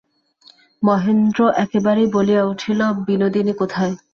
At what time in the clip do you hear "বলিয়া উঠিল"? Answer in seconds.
2.07-2.79